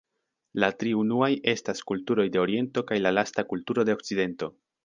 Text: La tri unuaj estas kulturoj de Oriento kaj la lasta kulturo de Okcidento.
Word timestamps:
La 0.63 0.69
tri 0.83 0.93
unuaj 1.01 1.29
estas 1.53 1.83
kulturoj 1.91 2.27
de 2.37 2.43
Oriento 2.47 2.87
kaj 2.93 3.01
la 3.07 3.15
lasta 3.19 3.49
kulturo 3.55 3.89
de 3.91 3.99
Okcidento. 4.01 4.55